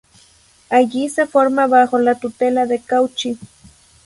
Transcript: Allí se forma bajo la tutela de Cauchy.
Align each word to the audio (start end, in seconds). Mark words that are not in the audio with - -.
Allí 0.71 1.09
se 1.09 1.27
forma 1.27 1.67
bajo 1.67 1.99
la 1.99 2.15
tutela 2.15 2.65
de 2.65 2.79
Cauchy. 2.81 3.37